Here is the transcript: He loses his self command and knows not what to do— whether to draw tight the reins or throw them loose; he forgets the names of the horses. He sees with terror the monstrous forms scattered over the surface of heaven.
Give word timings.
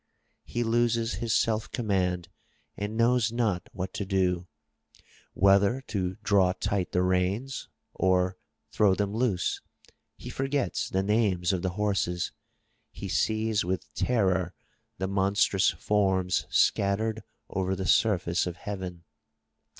He 0.45 0.63
loses 0.63 1.13
his 1.21 1.31
self 1.31 1.69
command 1.69 2.27
and 2.75 2.97
knows 2.97 3.31
not 3.31 3.69
what 3.71 3.93
to 3.93 4.03
do— 4.03 4.47
whether 5.35 5.79
to 5.89 6.15
draw 6.23 6.53
tight 6.53 6.91
the 6.91 7.03
reins 7.03 7.69
or 7.93 8.35
throw 8.71 8.95
them 8.95 9.13
loose; 9.13 9.61
he 10.17 10.31
forgets 10.31 10.89
the 10.89 11.03
names 11.03 11.53
of 11.53 11.61
the 11.61 11.69
horses. 11.77 12.31
He 12.89 13.09
sees 13.09 13.63
with 13.63 13.93
terror 13.93 14.55
the 14.97 15.07
monstrous 15.07 15.69
forms 15.69 16.47
scattered 16.49 17.21
over 17.47 17.75
the 17.75 17.85
surface 17.85 18.47
of 18.47 18.57
heaven. 18.57 19.03